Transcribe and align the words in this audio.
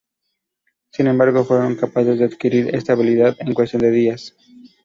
Sin 0.91 1.05
embargo, 1.05 1.45
fueron 1.45 1.75
capaces 1.75 2.17
de 2.17 2.25
adquirir 2.25 2.73
esta 2.73 2.93
habilidad 2.93 3.35
en 3.37 3.53
cuestión 3.53 3.83
de 3.83 3.91
días. 3.91 4.35